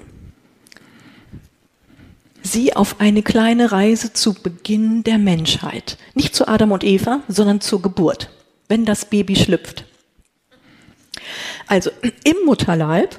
Sie 2.43 2.77
auf 2.77 3.01
eine 3.01 3.23
kleine 3.23 3.73
Reise 3.73 4.13
zu 4.13 4.33
Beginn 4.35 5.03
der 5.03 5.19
Menschheit. 5.19 5.99
Nicht 6.15 6.35
zu 6.35 6.47
Adam 6.47 6.71
und 6.71 6.85
Eva, 6.85 7.21
sondern 7.27 7.61
zur 7.61 7.83
Geburt, 7.83 8.31
wenn 8.69 8.85
das 8.85 9.05
Baby 9.05 9.37
schlüpft. 9.37 9.85
Also 11.67 11.91
im 12.25 12.37
Mutterleib 12.45 13.19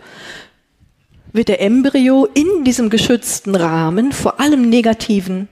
wird 1.34 1.50
der 1.50 1.62
Embryo 1.62 2.26
in 2.34 2.64
diesem 2.64 2.90
geschützten 2.90 3.56
Rahmen 3.56 4.12
vor 4.12 4.40
allem 4.40 4.70
Negativen 4.70 5.48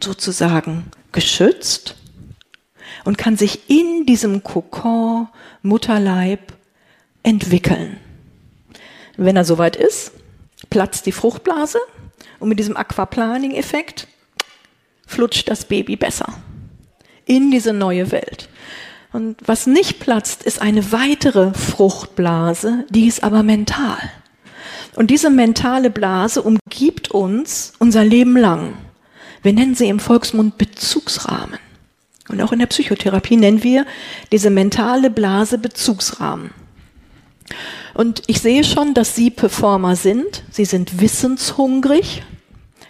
sozusagen 0.00 0.86
geschützt 1.12 1.96
und 3.04 3.18
kann 3.18 3.36
sich 3.36 3.70
in 3.70 4.06
diesem 4.06 4.42
Kokon 4.42 5.28
Mutterleib 5.62 6.52
entwickeln. 7.22 7.98
Wenn 9.16 9.36
er 9.36 9.44
soweit 9.44 9.76
ist, 9.76 10.12
platzt 10.70 11.06
die 11.06 11.12
Fruchtblase 11.12 11.78
und 12.40 12.48
mit 12.48 12.58
diesem 12.58 12.76
Aquaplaning-Effekt 12.76 14.08
flutscht 15.06 15.48
das 15.48 15.66
Baby 15.66 15.96
besser 15.96 16.34
in 17.26 17.50
diese 17.50 17.72
neue 17.72 18.10
Welt. 18.12 18.48
Und 19.12 19.36
was 19.44 19.66
nicht 19.66 20.00
platzt, 20.00 20.42
ist 20.42 20.62
eine 20.62 20.90
weitere 20.92 21.52
Fruchtblase, 21.52 22.86
die 22.90 23.06
ist 23.06 23.22
aber 23.22 23.42
mental. 23.42 23.98
Und 24.94 25.10
diese 25.10 25.30
mentale 25.30 25.90
Blase 25.90 26.42
umgibt 26.42 27.10
uns 27.10 27.72
unser 27.78 28.04
Leben 28.04 28.36
lang. 28.36 28.74
Wir 29.42 29.52
nennen 29.52 29.74
sie 29.74 29.88
im 29.88 30.00
Volksmund 30.00 30.58
Bezugsrahmen. 30.58 31.58
Und 32.28 32.40
auch 32.40 32.52
in 32.52 32.58
der 32.58 32.66
Psychotherapie 32.66 33.36
nennen 33.36 33.62
wir 33.62 33.84
diese 34.30 34.50
mentale 34.50 35.10
Blase 35.10 35.58
Bezugsrahmen. 35.58 36.50
Und 37.94 38.22
ich 38.26 38.40
sehe 38.40 38.64
schon, 38.64 38.94
dass 38.94 39.14
Sie 39.14 39.30
Performer 39.30 39.96
sind. 39.96 40.44
Sie 40.50 40.64
sind 40.64 41.00
wissenshungrig. 41.00 42.22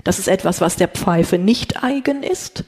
Das 0.05 0.19
ist 0.19 0.29
etwas, 0.29 0.61
was 0.61 0.77
der 0.77 0.89
Pfeife 0.89 1.39
nicht 1.39 1.83
eigen 1.83 2.23
ist. 2.23 2.65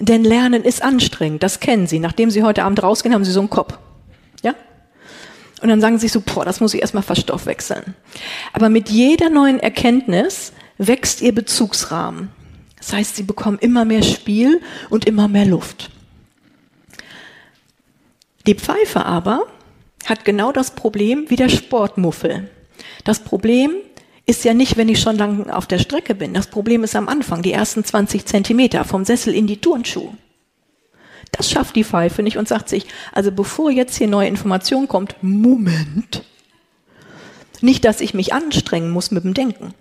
Denn 0.00 0.24
Lernen 0.24 0.62
ist 0.62 0.82
anstrengend, 0.82 1.42
das 1.42 1.60
kennen 1.60 1.86
Sie. 1.86 1.98
Nachdem 1.98 2.30
Sie 2.30 2.42
heute 2.42 2.64
Abend 2.64 2.82
rausgehen, 2.82 3.14
haben 3.14 3.24
Sie 3.24 3.32
so 3.32 3.40
einen 3.40 3.50
Kopf. 3.50 3.78
Ja? 4.42 4.54
Und 5.60 5.68
dann 5.68 5.80
sagen 5.80 5.98
Sie 5.98 6.08
so, 6.08 6.20
boah, 6.20 6.44
das 6.44 6.60
muss 6.60 6.74
ich 6.74 6.80
erstmal 6.80 7.02
verstoffwechseln. 7.02 7.94
Aber 8.52 8.68
mit 8.68 8.88
jeder 8.88 9.28
neuen 9.28 9.58
Erkenntnis 9.58 10.52
wächst 10.78 11.20
Ihr 11.20 11.34
Bezugsrahmen. 11.34 12.30
Das 12.76 12.92
heißt, 12.92 13.16
Sie 13.16 13.24
bekommen 13.24 13.58
immer 13.60 13.84
mehr 13.84 14.04
Spiel 14.04 14.60
und 14.88 15.04
immer 15.04 15.26
mehr 15.26 15.46
Luft. 15.46 15.90
Die 18.46 18.54
Pfeife 18.54 19.04
aber 19.04 19.46
hat 20.06 20.24
genau 20.24 20.52
das 20.52 20.70
Problem 20.70 21.26
wie 21.28 21.36
der 21.36 21.48
Sportmuffel. 21.48 22.48
Das 23.04 23.18
Problem 23.20 23.72
ist 24.28 24.44
ja 24.44 24.52
nicht, 24.52 24.76
wenn 24.76 24.90
ich 24.90 25.00
schon 25.00 25.16
lang 25.16 25.48
auf 25.48 25.66
der 25.66 25.78
Strecke 25.78 26.14
bin. 26.14 26.34
Das 26.34 26.48
Problem 26.48 26.84
ist 26.84 26.94
am 26.94 27.08
Anfang, 27.08 27.40
die 27.40 27.52
ersten 27.52 27.82
20 27.82 28.26
Zentimeter 28.26 28.84
vom 28.84 29.06
Sessel 29.06 29.34
in 29.34 29.46
die 29.46 29.56
Turnschuhe. 29.56 30.12
Das 31.32 31.50
schafft 31.50 31.76
die 31.76 31.84
Pfeife 31.84 32.22
nicht 32.22 32.36
und 32.36 32.46
sagt 32.46 32.68
sich, 32.68 32.86
also 33.12 33.32
bevor 33.32 33.70
jetzt 33.70 33.96
hier 33.96 34.06
neue 34.06 34.28
Information 34.28 34.86
kommt, 34.86 35.16
Moment. 35.22 36.24
Nicht, 37.62 37.86
dass 37.86 38.02
ich 38.02 38.12
mich 38.12 38.34
anstrengen 38.34 38.90
muss 38.90 39.10
mit 39.10 39.24
dem 39.24 39.32
Denken. 39.32 39.72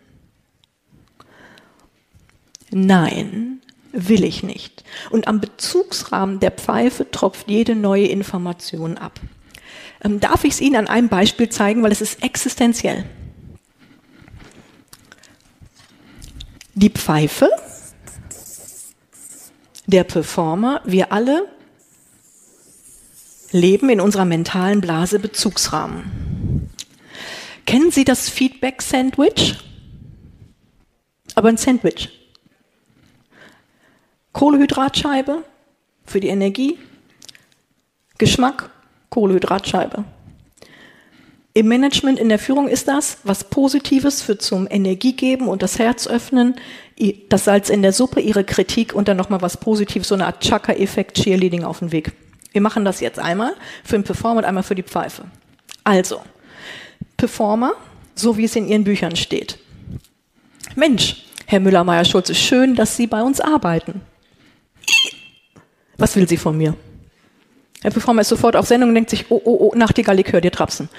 Nein, 2.71 3.59
will 3.91 4.23
ich 4.23 4.43
nicht. 4.43 4.85
Und 5.09 5.27
am 5.27 5.41
Bezugsrahmen 5.41 6.39
der 6.39 6.51
Pfeife 6.51 7.11
tropft 7.11 7.49
jede 7.49 7.75
neue 7.75 8.07
Information 8.07 8.97
ab. 8.97 9.19
Ähm, 10.05 10.21
darf 10.21 10.45
ich 10.45 10.53
es 10.53 10.61
Ihnen 10.61 10.77
an 10.77 10.87
einem 10.87 11.09
Beispiel 11.09 11.49
zeigen, 11.49 11.83
weil 11.83 11.91
es 11.91 12.01
ist 12.01 12.23
existenziell. 12.23 13.03
Die 16.79 16.91
Pfeife, 16.91 17.49
der 19.87 20.03
Performer, 20.03 20.81
wir 20.85 21.11
alle 21.11 21.47
leben 23.51 23.89
in 23.89 23.99
unserer 23.99 24.25
mentalen 24.25 24.79
Blase 24.79 25.17
Bezugsrahmen. 25.17 26.69
Kennen 27.65 27.89
Sie 27.89 28.05
das 28.05 28.29
Feedback-Sandwich? 28.29 29.55
Aber 31.33 31.49
ein 31.49 31.57
Sandwich. 31.57 32.09
Kohlehydratscheibe 34.33 35.43
für 36.05 36.19
die 36.19 36.27
Energie, 36.27 36.77
Geschmack, 38.19 38.69
Kohlehydratscheibe. 39.09 40.05
Im 41.57 41.69
Management, 41.69 42.19
in 42.19 42.29
der 42.29 42.37
Führung 42.37 42.67
ist 42.67 42.87
das 42.87 43.17
was 43.23 43.45
Positives 43.45 44.21
für 44.21 44.37
zum 44.37 44.67
Energie 44.69 45.13
geben 45.13 45.47
und 45.47 45.63
das 45.63 45.79
Herz 45.79 46.05
öffnen, 46.05 46.53
das 47.29 47.45
Salz 47.45 47.69
in 47.69 47.81
der 47.81 47.93
Suppe, 47.93 48.19
ihre 48.19 48.43
Kritik 48.43 48.93
und 48.93 49.07
dann 49.07 49.17
nochmal 49.17 49.41
was 49.41 49.57
Positives, 49.57 50.09
so 50.09 50.13
eine 50.13 50.27
Art 50.27 50.43
Chaka-Effekt, 50.43 51.17
Cheerleading 51.17 51.63
auf 51.63 51.79
den 51.79 51.91
Weg. 51.91 52.11
Wir 52.51 52.61
machen 52.61 52.85
das 52.85 52.99
jetzt 52.99 53.17
einmal 53.17 53.55
für 53.83 53.97
den 53.97 54.03
Performer 54.03 54.37
und 54.37 54.45
einmal 54.45 54.61
für 54.61 54.75
die 54.75 54.83
Pfeife. 54.83 55.23
Also, 55.83 56.21
Performer, 57.17 57.73
so 58.13 58.37
wie 58.37 58.43
es 58.43 58.55
in 58.55 58.67
Ihren 58.67 58.83
Büchern 58.83 59.15
steht. 59.15 59.57
Mensch, 60.75 61.25
Herr 61.47 61.59
Müller-Meyer-Schulze, 61.59 62.35
schön, 62.35 62.75
dass 62.75 62.95
Sie 62.95 63.07
bei 63.07 63.23
uns 63.23 63.41
arbeiten. 63.41 64.01
Was 65.97 66.15
will 66.15 66.29
sie 66.29 66.37
von 66.37 66.55
mir? 66.55 66.75
Der 67.87 67.91
Performer 67.91 68.19
ist 68.19 68.27
sofort 68.27 68.57
auf 68.57 68.67
Sendung 68.67 68.89
und 68.89 68.95
denkt 68.95 69.11
sich, 69.11 69.31
oh, 69.31 69.41
oh, 69.45 69.71
oh, 69.71 69.73
Nachtigall, 69.73 70.19
ich 70.19 70.29
höre 70.29 70.41
dir 70.41 70.51
trapsen. 70.51 70.89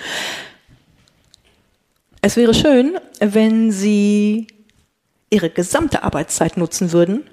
Es 2.22 2.38
wäre 2.38 2.54
schön, 2.54 2.98
wenn 3.20 3.70
Sie 3.70 4.46
Ihre 5.28 5.50
gesamte 5.50 6.02
Arbeitszeit 6.02 6.56
nutzen 6.56 6.92
würden, 6.92 7.28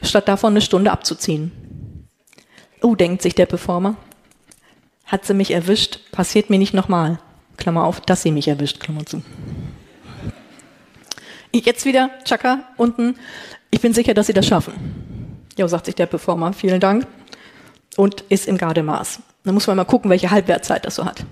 statt 0.00 0.28
davon 0.28 0.54
eine 0.54 0.62
Stunde 0.62 0.92
abzuziehen. 0.92 1.52
Oh, 2.80 2.94
denkt 2.94 3.20
sich 3.20 3.34
der 3.34 3.44
Performer. 3.44 3.96
Hat 5.04 5.26
sie 5.26 5.34
mich 5.34 5.50
erwischt, 5.50 6.10
passiert 6.10 6.48
mir 6.48 6.58
nicht 6.58 6.72
nochmal. 6.72 7.18
Klammer 7.58 7.84
auf, 7.84 8.00
dass 8.00 8.22
sie 8.22 8.30
mich 8.30 8.48
erwischt, 8.48 8.80
Klammer 8.80 9.04
zu. 9.04 9.20
Jetzt 11.52 11.84
wieder, 11.84 12.12
Chaka, 12.24 12.60
unten. 12.78 13.16
Ich 13.70 13.82
bin 13.82 13.92
sicher, 13.92 14.14
dass 14.14 14.28
Sie 14.28 14.32
das 14.32 14.46
schaffen. 14.46 14.72
Ja, 15.58 15.68
sagt 15.68 15.84
sich 15.84 15.94
der 15.94 16.06
Performer, 16.06 16.54
vielen 16.54 16.80
Dank. 16.80 17.06
Und 17.96 18.22
ist 18.28 18.46
im 18.46 18.58
Gardemaß. 18.58 19.20
Dann 19.44 19.54
muss 19.54 19.66
man 19.66 19.76
mal 19.76 19.84
gucken, 19.84 20.10
welche 20.10 20.30
Halbwertzeit 20.30 20.84
das 20.84 20.96
so 20.96 21.04
hat. 21.04 21.24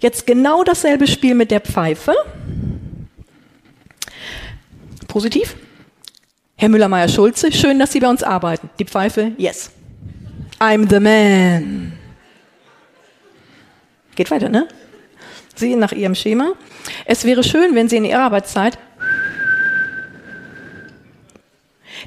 Jetzt 0.00 0.26
genau 0.26 0.64
dasselbe 0.64 1.06
Spiel 1.06 1.34
mit 1.34 1.50
der 1.50 1.60
Pfeife. 1.60 2.14
Positiv. 5.08 5.56
Herr 6.56 6.68
Müller-Meyer-Schulze, 6.68 7.52
schön, 7.52 7.78
dass 7.78 7.92
Sie 7.92 8.00
bei 8.00 8.08
uns 8.08 8.22
arbeiten. 8.22 8.70
Die 8.78 8.84
Pfeife, 8.84 9.32
yes. 9.36 9.70
I'm 10.60 10.88
the 10.88 11.00
man. 11.00 11.92
Geht 14.14 14.30
weiter, 14.30 14.48
ne? 14.48 14.68
Sie 15.54 15.74
nach 15.74 15.92
Ihrem 15.92 16.14
Schema. 16.14 16.52
Es 17.04 17.24
wäre 17.24 17.42
schön, 17.42 17.74
wenn 17.74 17.88
Sie 17.88 17.96
in 17.96 18.04
Ihrer 18.04 18.20
Arbeitszeit 18.20 18.78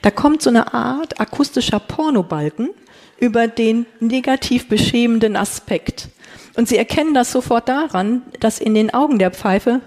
Da 0.05 0.11
kommt 0.11 0.43
so 0.43 0.51
eine 0.51 0.71
Art 0.71 1.19
akustischer 1.19 1.79
Pornobalken 1.79 2.69
über 3.17 3.47
den 3.47 3.85
negativ 3.99 4.67
beschämenden 4.67 5.35
Aspekt. 5.35 6.09
Und 6.55 6.67
Sie 6.67 6.77
erkennen 6.77 7.13
das 7.13 7.31
sofort 7.31 7.67
daran, 7.69 8.21
dass 8.39 8.59
in 8.59 8.73
den 8.73 8.93
Augen 8.93 9.19
der 9.19 9.31
Pfeife 9.31 9.81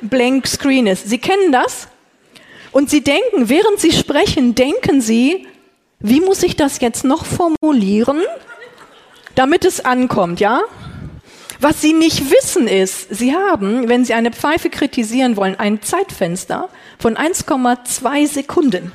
blank 0.00 0.46
screen 0.46 0.86
ist. 0.86 1.08
Sie 1.08 1.18
kennen 1.18 1.52
das? 1.52 1.88
Und 2.72 2.88
Sie 2.88 3.02
denken, 3.02 3.48
während 3.48 3.80
Sie 3.80 3.92
sprechen, 3.92 4.54
denken 4.54 5.00
Sie, 5.00 5.46
wie 5.98 6.20
muss 6.20 6.42
ich 6.42 6.56
das 6.56 6.80
jetzt 6.80 7.04
noch 7.04 7.26
formulieren, 7.26 8.22
damit 9.34 9.64
es 9.64 9.84
ankommt, 9.84 10.40
ja? 10.40 10.62
Was 11.58 11.82
Sie 11.82 11.92
nicht 11.92 12.30
wissen 12.30 12.66
ist, 12.66 13.14
Sie 13.14 13.34
haben, 13.34 13.88
wenn 13.88 14.06
Sie 14.06 14.14
eine 14.14 14.30
Pfeife 14.30 14.70
kritisieren 14.70 15.36
wollen, 15.36 15.56
ein 15.58 15.82
Zeitfenster 15.82 16.70
von 16.98 17.16
1,2 17.16 18.26
Sekunden. 18.26 18.92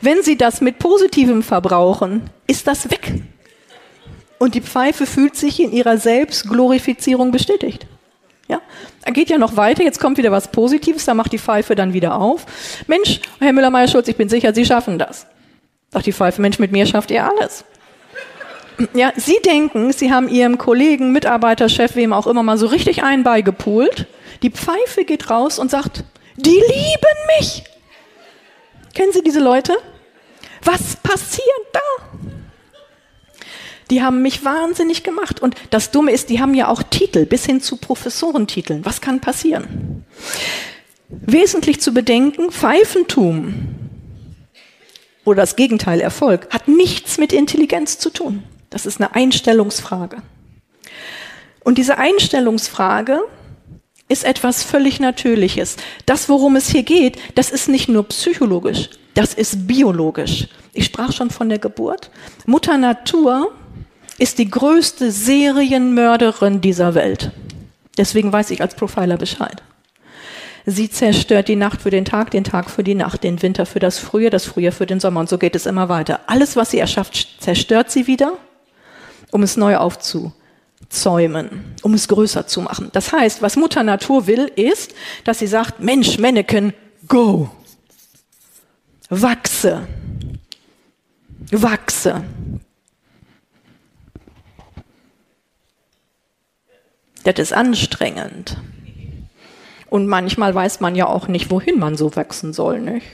Wenn 0.00 0.22
Sie 0.22 0.36
das 0.36 0.60
mit 0.60 0.78
Positivem 0.78 1.42
verbrauchen, 1.42 2.30
ist 2.46 2.66
das 2.66 2.90
weg. 2.90 3.12
Und 4.38 4.54
die 4.54 4.60
Pfeife 4.60 5.06
fühlt 5.06 5.36
sich 5.36 5.60
in 5.60 5.72
ihrer 5.72 5.96
Selbstglorifizierung 5.98 7.30
bestätigt. 7.30 7.86
Ja, 8.48 8.60
er 9.02 9.12
geht 9.12 9.30
ja 9.30 9.38
noch 9.38 9.56
weiter, 9.56 9.82
jetzt 9.82 9.98
kommt 9.98 10.18
wieder 10.18 10.30
was 10.30 10.52
Positives, 10.52 11.04
da 11.04 11.14
macht 11.14 11.32
die 11.32 11.38
Pfeife 11.38 11.74
dann 11.74 11.92
wieder 11.92 12.20
auf. 12.20 12.46
Mensch, 12.86 13.20
Herr 13.40 13.52
Müller-Meyer-Schulz, 13.52 14.06
ich 14.08 14.16
bin 14.16 14.28
sicher, 14.28 14.54
Sie 14.54 14.64
schaffen 14.64 14.98
das. 14.98 15.26
Sagt 15.90 16.06
die 16.06 16.12
Pfeife, 16.12 16.40
Mensch, 16.40 16.58
mit 16.58 16.70
mir 16.70 16.86
schafft 16.86 17.10
ihr 17.10 17.24
alles. 17.24 17.64
Ja, 18.94 19.12
Sie 19.16 19.38
denken, 19.44 19.92
Sie 19.92 20.12
haben 20.12 20.28
Ihrem 20.28 20.58
Kollegen, 20.58 21.12
Mitarbeiter, 21.12 21.68
Chef, 21.68 21.96
wem 21.96 22.12
auch 22.12 22.26
immer 22.26 22.42
mal 22.42 22.58
so 22.58 22.66
richtig 22.66 23.02
einen 23.02 23.24
beigepult. 23.24 24.06
Die 24.42 24.50
Pfeife 24.50 25.04
geht 25.04 25.30
raus 25.30 25.58
und 25.58 25.70
sagt, 25.70 26.04
die 26.36 26.50
lieben 26.50 27.38
mich. 27.38 27.64
Kennen 28.96 29.12
Sie 29.12 29.22
diese 29.22 29.40
Leute? 29.40 29.76
Was 30.62 30.96
passiert 30.96 31.44
da? 31.70 31.80
Die 33.90 34.02
haben 34.02 34.22
mich 34.22 34.42
wahnsinnig 34.42 35.02
gemacht. 35.02 35.38
Und 35.38 35.54
das 35.68 35.90
Dumme 35.90 36.12
ist, 36.12 36.30
die 36.30 36.40
haben 36.40 36.54
ja 36.54 36.68
auch 36.68 36.82
Titel, 36.82 37.26
bis 37.26 37.44
hin 37.44 37.60
zu 37.60 37.76
Professorentiteln. 37.76 38.86
Was 38.86 39.02
kann 39.02 39.20
passieren? 39.20 40.06
Wesentlich 41.10 41.82
zu 41.82 41.92
bedenken, 41.92 42.50
Pfeifentum 42.50 43.68
oder 45.26 45.42
das 45.42 45.56
Gegenteil, 45.56 46.00
Erfolg, 46.00 46.48
hat 46.48 46.66
nichts 46.66 47.18
mit 47.18 47.34
Intelligenz 47.34 47.98
zu 47.98 48.08
tun. 48.08 48.44
Das 48.70 48.86
ist 48.86 48.98
eine 48.98 49.14
Einstellungsfrage. 49.14 50.22
Und 51.62 51.76
diese 51.76 51.98
Einstellungsfrage 51.98 53.20
ist 54.08 54.24
etwas 54.24 54.62
völlig 54.62 55.00
Natürliches. 55.00 55.76
Das, 56.04 56.28
worum 56.28 56.56
es 56.56 56.68
hier 56.68 56.82
geht, 56.82 57.18
das 57.34 57.50
ist 57.50 57.68
nicht 57.68 57.88
nur 57.88 58.04
psychologisch, 58.08 58.90
das 59.14 59.34
ist 59.34 59.66
biologisch. 59.66 60.48
Ich 60.72 60.84
sprach 60.86 61.12
schon 61.12 61.30
von 61.30 61.48
der 61.48 61.58
Geburt. 61.58 62.10
Mutter 62.44 62.76
Natur 62.76 63.52
ist 64.18 64.38
die 64.38 64.50
größte 64.50 65.10
Serienmörderin 65.10 66.60
dieser 66.60 66.94
Welt. 66.94 67.32
Deswegen 67.98 68.32
weiß 68.32 68.50
ich 68.50 68.60
als 68.60 68.74
Profiler 68.74 69.16
Bescheid. 69.16 69.62
Sie 70.66 70.90
zerstört 70.90 71.48
die 71.48 71.56
Nacht 71.56 71.80
für 71.80 71.90
den 71.90 72.04
Tag, 72.04 72.32
den 72.32 72.44
Tag 72.44 72.70
für 72.70 72.82
die 72.82 72.94
Nacht, 72.94 73.22
den 73.22 73.40
Winter 73.40 73.66
für 73.66 73.78
das 73.78 73.98
Frühjahr, 73.98 74.30
das 74.30 74.46
Frühjahr 74.46 74.72
für 74.72 74.86
den 74.86 75.00
Sommer 75.00 75.20
und 75.20 75.28
so 75.28 75.38
geht 75.38 75.54
es 75.54 75.64
immer 75.64 75.88
weiter. 75.88 76.20
Alles, 76.26 76.56
was 76.56 76.72
sie 76.72 76.78
erschafft, 76.78 77.40
zerstört 77.40 77.90
sie 77.90 78.06
wieder 78.06 78.32
um 79.30 79.42
es 79.42 79.56
neu 79.56 79.76
aufzuzäumen, 80.86 81.74
um 81.82 81.94
es 81.94 82.08
größer 82.08 82.46
zu 82.46 82.60
machen. 82.60 82.90
Das 82.92 83.12
heißt, 83.12 83.42
was 83.42 83.56
Mutter 83.56 83.82
Natur 83.82 84.26
will, 84.26 84.50
ist, 84.56 84.94
dass 85.24 85.38
sie 85.38 85.46
sagt, 85.46 85.80
Mensch, 85.80 86.18
Männchen, 86.18 86.72
go, 87.08 87.50
wachse, 89.08 89.86
wachse. 91.50 92.22
Das 97.24 97.38
ist 97.38 97.52
anstrengend. 97.52 98.56
Und 99.88 100.06
manchmal 100.06 100.54
weiß 100.54 100.80
man 100.80 100.94
ja 100.94 101.06
auch 101.06 101.28
nicht, 101.28 101.50
wohin 101.50 101.78
man 101.78 101.96
so 101.96 102.14
wachsen 102.14 102.52
soll, 102.52 102.80
nicht? 102.80 103.06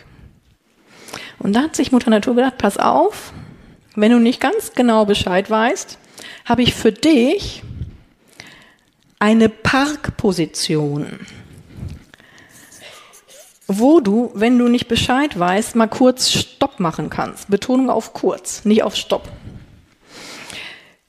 Und 1.38 1.54
da 1.54 1.62
hat 1.62 1.76
sich 1.76 1.92
Mutter 1.92 2.10
Natur 2.10 2.34
gedacht, 2.34 2.58
pass 2.58 2.78
auf, 2.78 3.32
wenn 3.94 4.12
du 4.12 4.18
nicht 4.18 4.40
ganz 4.40 4.72
genau 4.72 5.04
Bescheid 5.04 5.50
weißt, 5.50 5.98
habe 6.44 6.62
ich 6.62 6.74
für 6.74 6.92
dich 6.92 7.62
eine 9.18 9.48
Parkposition, 9.48 11.20
wo 13.68 14.00
du, 14.00 14.32
wenn 14.34 14.58
du 14.58 14.68
nicht 14.68 14.88
Bescheid 14.88 15.38
weißt, 15.38 15.76
mal 15.76 15.86
kurz 15.86 16.30
Stopp 16.30 16.80
machen 16.80 17.10
kannst. 17.10 17.48
Betonung 17.48 17.88
auf 17.88 18.12
kurz, 18.12 18.64
nicht 18.64 18.82
auf 18.82 18.96
Stopp. 18.96 19.28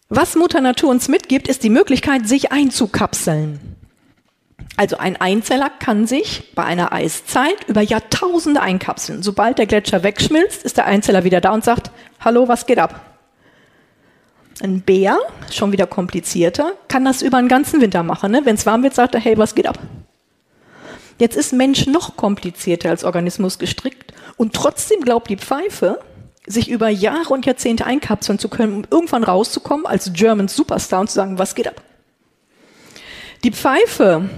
Was 0.10 0.36
Mutter 0.36 0.62
Natur 0.62 0.92
uns 0.92 1.08
mitgibt, 1.08 1.48
ist 1.48 1.63
die 1.63 1.72
Möglichkeit, 1.72 2.28
sich 2.28 2.52
einzukapseln. 2.52 3.60
Also 4.76 4.98
ein 4.98 5.20
Einzeller 5.20 5.72
kann 5.80 6.08
sich 6.08 6.54
bei 6.56 6.63
einer 6.63 6.94
Eiszeit 6.94 7.68
über 7.68 7.82
Jahrtausende 7.82 8.62
einkapseln. 8.62 9.24
Sobald 9.24 9.58
der 9.58 9.66
Gletscher 9.66 10.04
wegschmilzt, 10.04 10.63
ist 10.63 10.78
der 10.78 10.86
Einzeller 10.86 11.24
wieder 11.24 11.42
da 11.42 11.52
und 11.52 11.63
sagt, 11.63 11.92
hallo, 12.20 12.48
was 12.48 12.66
geht 12.66 12.80
ab? 12.80 13.12
Ein 14.63 14.80
Bär, 14.80 15.19
schon 15.52 15.73
wieder 15.73 15.88
komplizierter, 15.88 16.71
kann 16.88 17.04
das 17.04 17.21
über 17.21 17.38
einen 17.38 17.49
ganzen 17.49 17.82
Winter 17.82 18.02
machen. 18.02 18.32
Ne? 18.32 18.41
Wenn 18.45 18.56
es 18.56 18.65
warm 18.65 18.82
wird, 18.82 18.95
sagt 18.95 19.13
er, 19.13 19.19
hey, 19.19 19.38
was 19.38 19.56
geht 19.56 19.67
ab? 19.67 19.78
Jetzt 21.19 21.36
ist 21.36 21.52
Mensch 21.52 21.86
noch 21.86 22.15
komplizierter 22.15 22.89
als 22.89 23.04
Organismus 23.04 23.60
gestrickt 23.60 24.13
und 24.38 24.54
trotzdem 24.54 25.02
glaubt 25.02 25.30
die 25.30 25.36
Pfeife, 25.36 25.99
sich 26.47 26.69
über 26.69 26.88
Jahre 26.88 27.34
und 27.34 27.45
Jahrzehnte 27.45 27.86
einkapseln 27.86 28.39
zu 28.39 28.47
können, 28.47 28.73
um 28.78 28.86
irgendwann 28.89 29.26
rauszukommen 29.26 29.86
als 29.86 30.13
German 30.13 30.47
Superstar 30.47 31.02
und 31.02 31.10
zu 31.10 31.15
sagen, 31.15 31.38
was 31.38 31.56
geht 31.56 31.67
ab? 31.67 31.82
Die 33.43 33.52
Pfeife 33.52 34.30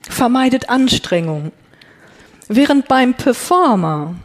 vermeidet 0.00 0.68
Anstrengung, 0.68 1.52
während 2.48 2.88
beim 2.88 3.14
Performer 3.14 4.16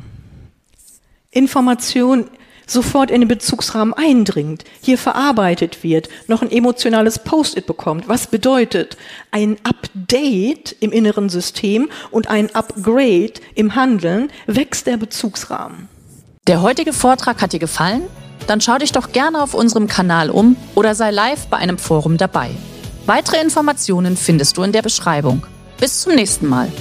Information 1.30 2.26
sofort 2.72 3.12
in 3.12 3.22
den 3.22 3.28
Bezugsrahmen 3.28 3.94
eindringt, 3.94 4.64
hier 4.82 4.98
verarbeitet 4.98 5.84
wird, 5.84 6.10
noch 6.28 6.42
ein 6.42 6.52
emotionales 6.52 7.20
Post-it 7.20 7.68
bekommt. 7.68 8.08
Was 8.08 8.28
bedeutet 8.28 8.98
ein 9.32 9.58
Update 9.64 10.76
im 10.80 10.92
inneren 10.92 11.30
System 11.30 11.90
und 12.12 12.30
ein 12.30 12.54
Upgrade 12.56 13.34
im 13.56 13.76
Handeln, 13.76 14.32
wächst 14.48 14.88
der 14.88 14.98
Bezugsrahmen. 14.98 15.90
Der 16.48 16.62
heutige 16.62 16.94
Vortrag 16.94 17.42
hat 17.42 17.54
dir 17.54 17.60
gefallen? 17.60 18.04
Dann 18.48 18.62
schau 18.62 18.78
dich 18.78 18.92
doch 18.92 19.12
gerne 19.12 19.42
auf 19.42 19.54
unserem 19.54 19.88
Kanal 19.88 20.30
um 20.30 20.56
oder 20.76 20.96
sei 20.96 21.12
live 21.12 21.48
bei 21.48 21.58
einem 21.58 21.78
Forum 21.78 22.18
dabei. 22.18 22.50
Weitere 23.06 23.42
Informationen 23.42 24.18
findest 24.18 24.58
du 24.58 24.64
in 24.64 24.72
der 24.72 24.82
Beschreibung. 24.82 25.46
Bis 25.80 26.02
zum 26.02 26.16
nächsten 26.16 26.48
Mal. 26.48 26.72